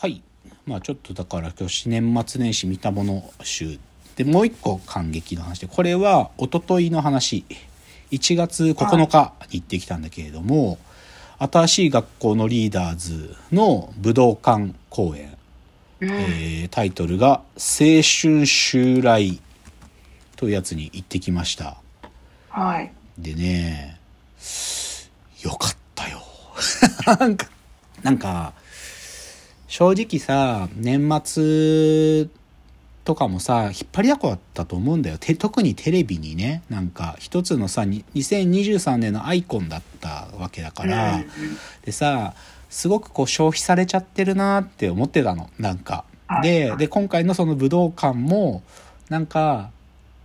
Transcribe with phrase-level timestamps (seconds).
[0.00, 0.22] はい。
[0.64, 3.78] まあちょっとだから今年年末年始見たもの集
[4.16, 7.44] でもう一個感激の話でこれは一昨日の話。
[8.10, 10.78] 1月9日に行ってきたんだけれども、
[11.38, 15.36] 新しい学校のリーダーズの武道館公演、
[16.00, 16.10] うん。
[16.10, 19.38] えータイトルが「青春襲来」
[20.36, 21.76] というやつに行ってきました。
[22.48, 22.90] はい。
[23.18, 24.00] でね
[25.42, 26.22] よかったよ。
[27.20, 27.46] なんか
[28.02, 28.54] なんか
[29.70, 32.26] 正直さ年末
[33.04, 35.16] とかもさ引っ張りだこだったと思うんだよ。
[35.16, 41.26] て特にテレビにねなんか一つのさに2023年のアイコンだったわけだから、うん
[41.84, 42.34] でさ
[42.68, 45.48] すごくこう消費されちゃってるなって思ってたの。
[45.58, 46.04] なんか。
[46.26, 48.62] はいでで今回のその武道館も
[49.08, 49.70] なんか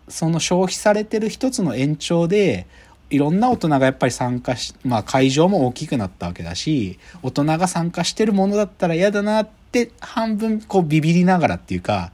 [0.08, 2.66] その消費されてる一つの延長で
[3.10, 12.12] いろんな大人がやっぱり参加し、まあ会場も大きくなったわけだし、大人が参加してるものだったら嫌だなって半分こうビビりながらっていうか、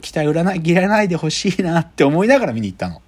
[0.00, 3.00] 期待裏ない、切らないでほしいなって思いながら見に行ったの。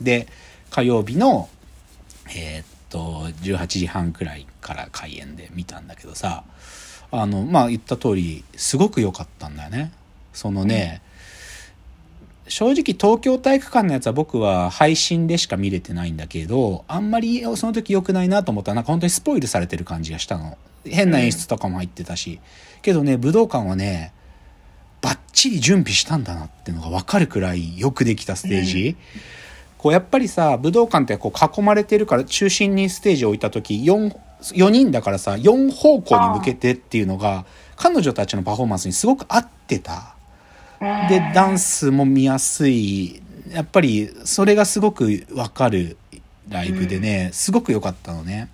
[0.00, 0.26] で、
[0.70, 1.48] 火曜日の、
[2.34, 6.44] えーっと、18時半くらいから開演で見たんだけどさ、
[7.12, 9.92] あの、まあ言った通り、すごく良かったんだよね。
[10.32, 11.02] そのね、
[12.50, 20.58] 正直東京体育館のやつは僕は配信でしか見れてないんだけど、あんまりその時良くないなと思ったらなんか本当にスポイルされてる感じがしたの。
[20.84, 22.40] 変な演出とかも入ってたし。
[22.82, 24.12] けどね、武道館はね、
[25.00, 28.96] バッチリ準備したんだなっていうのが分かるくらいよくできたステージ。
[29.78, 40.16] こうやっぱりさ、武道館ってこう囲まれてるから中心にステージを置いた時、4、4人だからさ、4方向に向けてっていうのが、彼女たちのパフォーマンスにすごく合ってた。
[40.80, 43.22] でダンスも見やすい。
[43.50, 45.96] やっぱりそれがすごくわかる
[46.48, 48.48] ライブでね、すごく良かったのね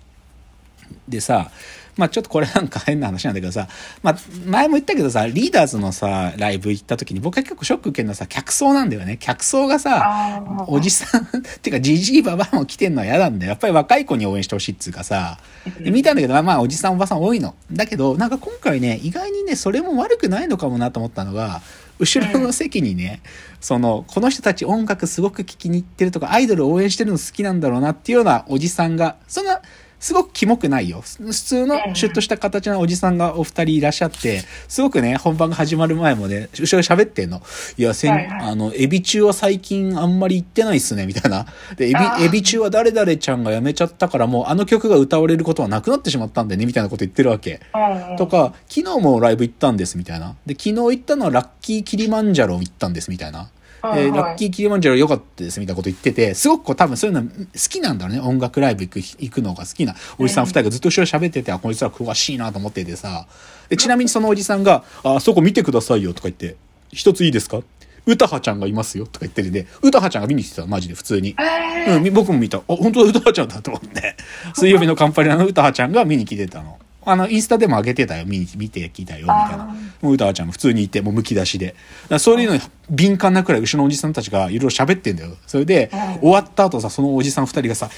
[1.07, 1.51] でさ
[1.97, 3.67] まあちょっとこれなんか変な話なんだけどさ、
[4.03, 9.17] まあ前も言ったけどさ、リーダーズのさ、ライブ行った時に僕は結構ショック受けるのはさ、客層なんだよね。
[9.19, 11.27] 客層がさ、おじさん、っ
[11.61, 13.49] てかじじいばばも来てんのは嫌なんだよ。
[13.49, 15.39] やっぱり若い子に応援してほしいっつうかさ、
[15.79, 17.55] で見たんだけど、まあまあおじさんおばさん多いの。
[17.71, 21.61] だけど、なんか今回ね、意外にね、それも悪くないのかもなと思ったのが、
[21.99, 23.21] 後ろの席にね、
[23.59, 29.61] その、この人たち音楽すごく聴きに行ってるとか、アイドル応援してるの好きなんだろうなっていうようなおじさんが、そんな、
[29.99, 31.01] すごくキモくないよ。
[31.01, 37.41] 普通のシュッとした形のおじさんがお二人いらっしゃって、すごくね、本番が始まる前もね、後ろで喋ってんの。
[37.77, 41.47] いや、せん、はいはいあの、エビ中は最近あんまり行ってないっすね、みたいな。
[41.75, 47.59] で、エビエビ中は誰々ちゃんが辞めちゃったから、もうあの曲が歌われることはなくなってしまったんでね、みたいなこと言ってるわけ。
[47.73, 50.35] うんとか、昨日もライブ行ったんです、みたいな。
[50.45, 53.49] で、昨日行ったのはラッキーキリマンジャロ行ったんです、みたいな。
[53.81, 57.29] はいはいえーラッキーキリマンジャロ良かったです、みたいなこと言ってて、すごくこう多分そういうの好
[57.69, 58.21] きなんだろうね。
[58.21, 63.27] 音楽ライブ行く、行くのが好きなおじさん二人がずっと後ろで喋ってて、あ、こいつら詳しいなと思っててさ。
[63.69, 66.55] で、ちなみにそのおじさんが、あ、そこ見てくださいよとか言って、
[66.91, 67.61] 一ついいですか？
[68.05, 71.35] 歌葉ちゃんがいますよとか言ってるんで、歌葉ちゃんが見に来てた、マジで普通に。
[71.37, 72.59] えーうんみ、僕も見た。
[72.59, 74.15] あ、本当だ、歌葉ちゃんだと思って。
[74.55, 76.79] 水曜日のカンパネラの歌葉ちゃんが見に来てたの。
[77.09, 78.25] あの、インスタでも上げてたよ。
[78.25, 79.67] 見に、見てきたよ、みたいなあ。
[80.01, 81.73] もう歌葉ちゃんも普通にいて、もう剥き出しで。
[82.19, 85.37] そういうのに敏感なくらい後ろのおじさんたちがいろいろ喋ってんだよ。
[85.47, 87.89] それで、終わった後さ、そのおじさん二人がさ、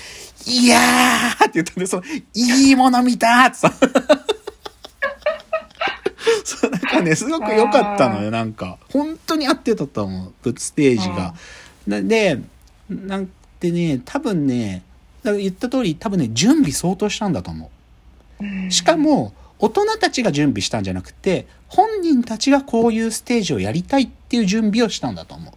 [0.46, 2.04] いやーって言ったんで、その、
[2.36, 3.74] いいもの見たーってさ。
[6.46, 8.78] そう、なんかね、すごく良かったのよ、なんか。
[8.92, 11.34] 本当に合ってたと思う、ステージが。
[11.88, 12.40] なで、
[12.88, 13.28] なん
[13.60, 14.84] てね、多分ね、
[15.24, 17.79] 言った通り、多分ね、準備相当したんだと思うんう。
[18.70, 25.54] しかも、大人たちが準備したんじゃなくて、本人たちがこういうステージをやりたいっていう準備をしたんだと思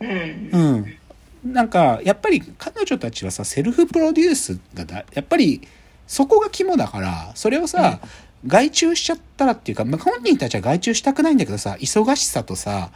[0.00, 0.04] う。
[0.04, 1.52] うんうん。
[1.52, 5.62] なんか、やっぱり彼女たちはさ、セルフプロデュースがだ、やっぱり、
[6.06, 8.00] そこが肝だから、それをさ、
[8.46, 12.90] 外注しちゃったらっていうか、まあ、本人たちは外注したくないんだけどさ、忙しさとさ、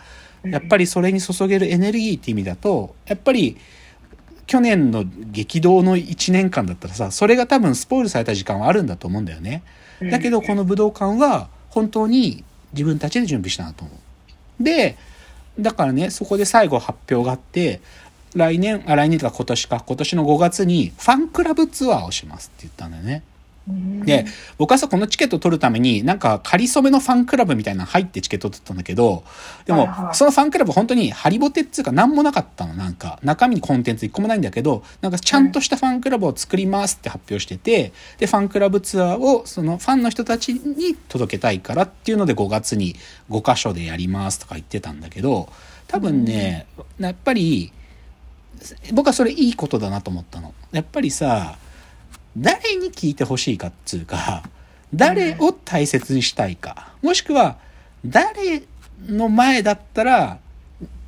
[0.45, 3.57] やっぱりそれに注げるエネルギーって意味だと、やっぱり、
[4.55, 9.65] 去年の激動の1年間だったらさ、それが多分スポイルされた時間はあるんだと思うんだよね。
[10.13, 13.93] だけど、この武道館は、本当に自分たちで準備したなと思
[14.61, 14.63] う。
[14.63, 14.97] で、
[15.59, 17.81] だからね、そこで最後発表があって、
[18.37, 23.25] 来年、あ、来年とか今年か、今年の5月にファンクラブツアーをしますって言ったんだよね。
[23.69, 24.27] うんで、
[24.59, 29.25] 僕はさ、このチケットを取るために、なんか、仮初めのファンクラブみたいなの入ってチケットを取ったんだけど、
[29.65, 33.19] でもそのファンクラブ本当にハリボテっつうか何もなかったの、なんか。
[33.23, 42.97] 中身にコンテンツ一個もないんだけど、なんかちゃんとしたファンクラブを作りますって発表してて、で、ファンクラブツアーを、そのファンの人たちに届けたいからっていうので5月に
[43.31, 45.49] 5箇所でやりますとか言ってたんだけど、
[45.89, 46.67] 多分ね、
[46.99, 47.73] やっぱり、
[48.93, 50.55] 僕はそれいいことだなと思ったの。
[50.73, 51.57] やっぱりさ、
[52.37, 54.43] 誰に聞いてほしいかっつうか、
[54.93, 57.59] 誰を大切にしたいか、もしくは、
[58.05, 58.63] 誰
[59.07, 60.39] の前だったら、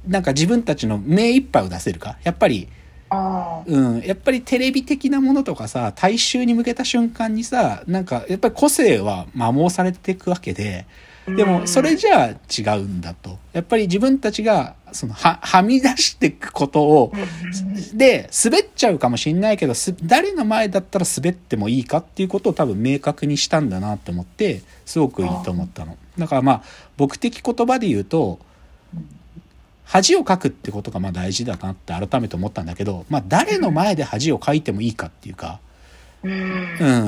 [0.06, 2.16] なんか自分たちの目いっぱいを出せるか。
[2.22, 2.68] やっぱり、
[3.08, 11.15] あうん、やっぱりテレビ的なものとかさ、大衆に向けた瞬間にさ、なんかやっぱり個性は摩耗されていくわけで、あ。
[11.28, 13.38] でもそれじゃあ違うんだと。
[13.52, 17.12] やっぱり自分たちが、その、は、はみ出していくことを、
[17.94, 25.96] で、滑っちゃうかもしんないけど、す、誰の前だったら滑ってもいいかっていうことを多分明確にしたんだなって思って、すごくいいと思ったの。
[26.16, 26.62] だからまあ、
[26.96, 28.38] 僕的言葉で言うと、
[29.84, 35.60] 恥をかくってことがまあ大事だなって改めて思ったんだけど、まあ誰の前で恥をかいてもいいかっていうか、
[36.22, 36.32] うん。
[36.32, 36.34] う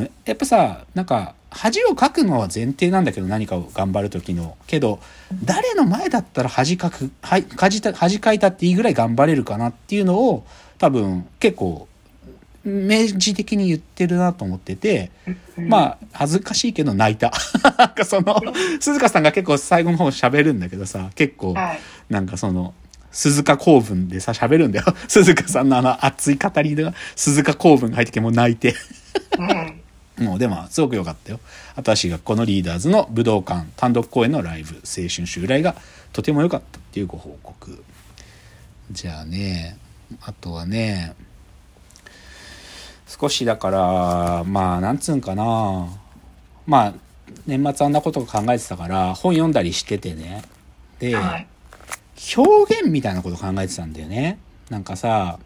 [0.03, 0.11] ん。
[0.25, 4.56] やっぱさ、なんか、恥をかくのは前提なんだけど、何かを頑張る時の。
[4.67, 5.00] けど、
[5.45, 10.47] 誰の前だったら恥かく、はい、恥た、恥かいたっていいぐらい頑張れるかなっていうのを、
[10.79, 11.89] 多分、結構、
[12.65, 15.11] 明示的に言ってるなと思ってて、
[15.56, 17.33] まあ、恥ずかしいけど泣いた。
[17.79, 18.41] なんかその、
[18.81, 21.81] 鈴鹿さんが結構最後の方喋るんだけどさ、結構、はい。
[22.11, 22.75] なんかその、
[23.11, 24.85] 鈴鹿公文でさ、喋るんだよ。
[25.09, 28.75] 鈴鹿さんのあの熱い語りで、鈴鹿公文が入ってきてもう泣いて。
[29.39, 29.77] うん。
[30.20, 31.41] もうでも、すごく良かったよ。
[31.76, 35.76] 私がこのリーダーズの武道館単独公演のライブ、青春襲来が
[36.12, 37.82] とても良かったっていうご報告。
[38.91, 39.79] じゃあね、
[40.23, 41.15] あとはね、
[43.06, 45.88] 少しだから、まあ、なんつうんかな。
[46.67, 46.94] まあ、
[47.47, 50.43] 年末あんなことを考えてたから、本読んだりしててね。
[50.99, 51.47] で、はい。
[52.37, 54.38] 表現みたいなこと考えてたんだよね。
[54.69, 55.38] なんかさ、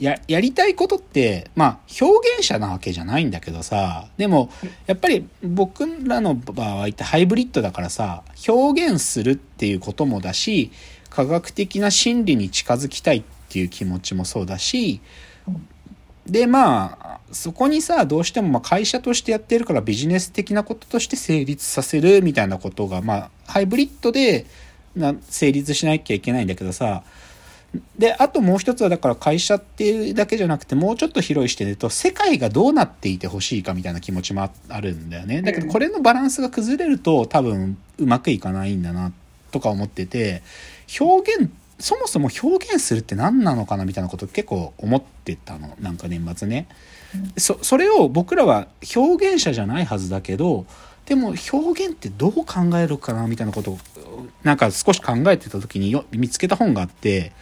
[0.00, 4.50] や、やりたいことって、まあ、表現者なわけじゃないんだけどさ、でも、
[4.86, 10.70] やっぱり僕らの場合ってハイブリッドだからさ、表現するっていうこともだし、
[11.10, 15.00] 科学的な真理に近づきたいっていう気持ちもそうだし、
[16.26, 24.46] で、まあ、そこにさ、どうしてもま会社としてやってるからビジネス的なこととして成立させるみたいなことが、まあ、ハイブリッドで
[24.96, 27.02] な成立しなきゃいけないんだけどさ、
[27.98, 35.42] で、あともう一つはだから会社っていうだけじゃなくてもうちょっと広い視点で言うと世界がどうなっていてほしいかみたいな気持ちもああるんだよね。
[35.42, 39.12] だけどこれのバランスが崩れると多分うまくいかないんだな
[39.50, 40.42] とか思ってて、
[41.00, 45.76] 表現、そもそも表現するって何なのかなみたいなこと結構思ってたの。
[45.80, 46.66] なんか年末ね。
[47.36, 50.66] そ、それを僕らは表現者じゃないはずだけど、
[51.10, 53.78] でも表現ってどう考えるかなみたいなことを
[54.44, 57.32] なんか少し考えてた時によ見つけた本があって、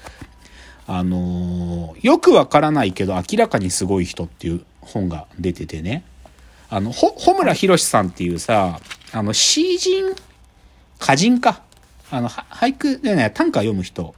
[0.87, 6.03] あのーよくわからないけど明らかにすごい人っていう本が出ててね。
[6.71, 8.81] あの、ほ、穂村博さんっていうさ、
[9.13, 10.15] あの、詩人、
[10.99, 11.61] 歌人か。
[12.11, 14.15] あの、は俳句でね、短歌読む人。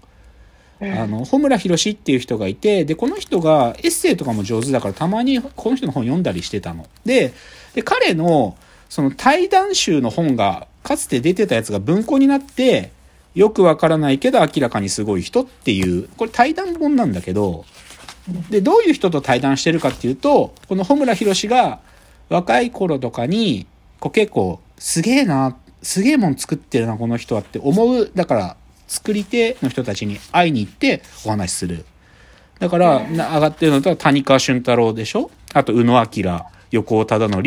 [0.81, 6.87] あの、穂村博っていう人がいて、で、この人がエッセイとかも上手だから、たまにこの人の本読んだりしてたの。
[7.05, 7.33] で、
[7.75, 8.57] で、彼の、
[8.91, 12.91] その対談集の本が、かつて出てたやつが文庫になって、
[13.35, 17.65] よくわからないけど明らかにすごい人っていう、これ対談本なんだけど、
[18.51, 21.81] で、どういう人と対談してるかっていうと、この穂村博が
[22.29, 23.67] 若い頃とかに、
[24.01, 28.57] こう結構、すげえな、すげえもん作ってるな、この人はって思う、だから、
[28.89, 31.85] 作り手の人たちに会いに行ってお話しする。
[32.59, 35.31] だから、上がってるのとは谷川俊太郎でしょ？
[35.55, 36.41] あと、宇野明、
[36.73, 37.43] 横尾忠則、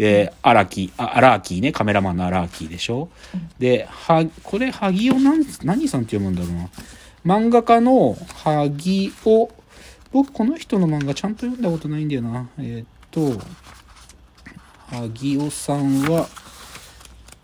[0.00, 3.10] で、荒木、あ、荒木ね、カメラマンの荒木でしょ？
[3.58, 6.70] で、は、これ、萩尾なん、何さんって読むんだろうな。
[7.36, 9.50] 漫画家の萩尾、
[10.10, 12.48] 僕この人の漫画ちゃんと読んだことないんだよな。
[12.58, 13.44] えーっと、
[14.86, 16.26] 萩尾さんは、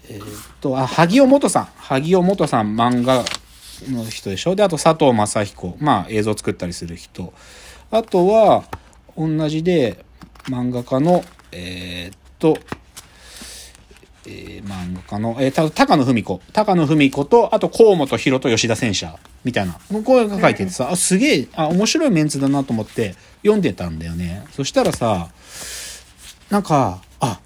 [0.08, 0.26] えーっ
[0.62, 1.64] と、あ、萩尾元さん。
[1.76, 3.22] 萩尾元さん漫画
[3.90, 4.56] の人でしょ？
[4.56, 5.76] で、あと佐藤正彦。
[5.78, 7.34] まあ映像作ったりする人。
[7.90, 8.64] あとは、
[9.14, 10.06] 同じで
[10.44, 11.22] 漫画家の、
[11.52, 12.58] えーっと、
[14.26, 16.40] えー漫画家の、えー、た高野文子。
[16.52, 19.18] 高野文子と、あと河本博と吉田戦車。
[19.44, 19.78] みたいな。
[20.04, 24.44] こうが書いててさ、あ、すげえ、あ、面白いメンツだなと思って読んでたんだよね。
[24.50, 25.30] そしたらさ、
[26.50, 27.40] なんか、あ、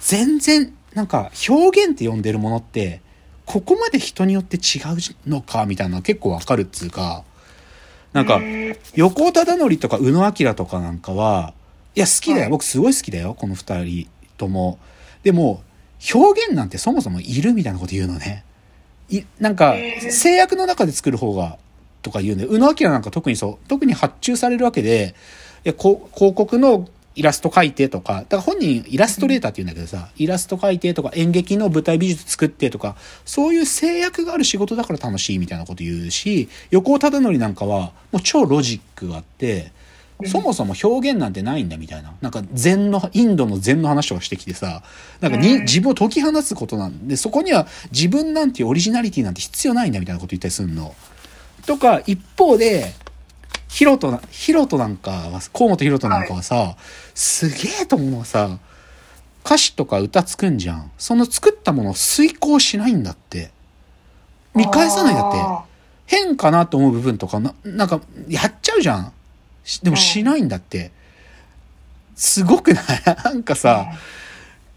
[0.00, 3.00] 全然、なんか表現って読んでるものって、
[3.46, 7.24] ここまで人によって違うのか、みたいなの結構わかるっつうか、
[8.12, 8.40] なんか、
[8.94, 11.54] 横尾忠則とか宇野明とかなんかは、
[11.94, 12.42] いや、好きだよ。
[12.42, 13.34] はい僕すごい好きだよ。
[13.34, 14.78] この二人とも。
[15.22, 15.62] でも、
[16.14, 18.44] 表現なんてそもそもいるみたいなこと言うのね。
[19.08, 19.74] い、なんか、
[20.10, 21.58] 制約の中で作る方が、
[22.02, 25.14] とか言うんで、宇野明なんか特にそう、特に発注されるわけで、
[25.64, 26.00] いや、広
[26.34, 39.72] 告のイラスト描いてとか、だから本人イラストレーターって言うんだけどさ、イラスト描いてとか演劇の舞台美術作ってとか、そういう制約がある仕事だから楽しいみたいなこと言うし、横尾忠則なんかはもう超ロジックがあって、
[40.24, 42.14] そもそも表現なんてないんだみたいな。
[42.22, 44.82] なんか禅の、インドの禅の話とかしてきてさ、
[45.20, 50.94] なんかに、うん自分を解き放つことなんで、そこには自分なんていうオリジナリティなんて必要ないんだみたいなこと言ったりするの。
[51.66, 52.94] とか、一方で、
[53.68, 56.76] ヒロトな、ヒロトなんかは、河本ヒロトなんかはさ、
[57.14, 58.58] すげえと思うのはさ、
[59.44, 60.90] 歌詞とか歌作んじゃん。
[60.96, 63.50] その作ったものを遂行しないんだって。
[64.54, 65.38] 見返さないんだって。
[65.38, 65.64] あ
[66.06, 69.12] 変かなと思う部分とかな、なんか、やっちゃうじゃん。
[69.66, 70.92] しでもしないんだって。
[72.14, 72.84] すごくない？
[73.24, 73.92] なんかーさ、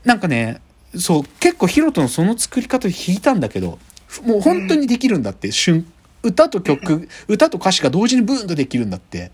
[0.04, 0.60] なんかね、
[0.98, 5.86] そう、結構ヒロトのその作り方で弾いたんだけど、ふもう本当にできるんだって、瞬、
[6.24, 9.32] 歌と曲、 歌と歌詞が同時にブーンとできるんだって。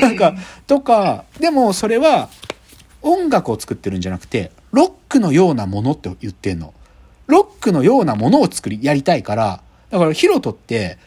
[0.00, 0.34] なんか、
[0.66, 2.30] とか、でもそれは
[3.02, 6.72] 音楽を作ってるんじゃなくて、ロックのようなものって言ってんの。
[7.26, 10.98] ロックのようなものを作り、やりたいから、だからヒロトって、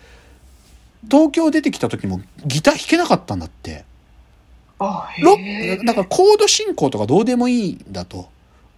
[1.10, 3.86] 東京出てきた時もギター弾けなかったんだって。
[4.80, 8.30] あロへッだからコード進行とかどうでもいいんだと。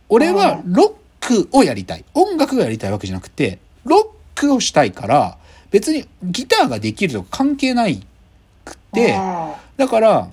[0.10, 2.06] 俺はロックをやりたい。
[2.13, 5.38] 音楽がやりたいわけじゃなくて、ロックをしたいから、
[5.72, 8.06] 別にギターができるとか関係ない
[8.65, 10.30] くて、あだから、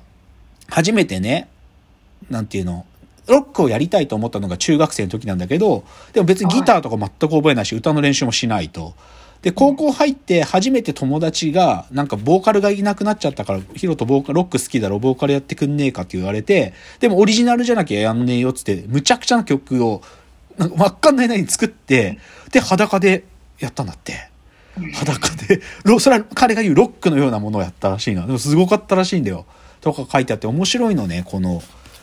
[0.69, 1.49] 初めてね、
[2.29, 2.85] なんていうの、
[3.27, 8.95] ロックをやりたいと思ったのが中学生の時なんだけど、でも別にギターとか全く覚えないし、歌の練習もしないと。
[9.43, 20.03] で、高校入って初めて友達が、なんかボーカルがいなくなっちゃったから、ヒロとボーカ、ロック好きだろ、ボーカルやってくんねえかって言われて、でもオリジナルじゃなきゃやんねえよっつって、むちゃくちゃな曲を、
[20.59, 22.19] なんか真っ赤な間に作って、
[22.53, 23.25] で、裸で
[23.59, 24.29] やったんだって。
[24.95, 28.27] 裸で、ロそれは彼が言うロックのようなものをやったらしいな。
[28.27, 29.47] でもすごかったらしいんだよ。
[29.81, 31.63] とか書いてあって面白いのね、この、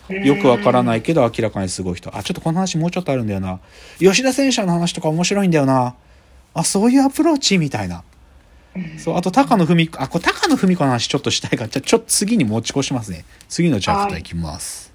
[0.09, 2.15] よくわからないけど明らかにすごい人。
[2.15, 3.59] あ、ちょっとこの話もうちょっとあるんだよな。
[3.99, 5.95] 吉田選手の話とか面白いんだよな。
[6.59, 8.03] あ、そういうアプローチみたいな。
[8.97, 13.25] そう、あと高野文子、あ、これ高野文子の話ちょっとしたいから、じゃあちょっと次に持ち越しますね。
[13.49, 14.86] 次のチャプターいきます。